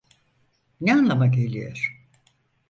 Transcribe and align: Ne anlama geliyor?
Ne 0.81 0.93
anlama 0.93 1.25
geliyor? 1.27 2.07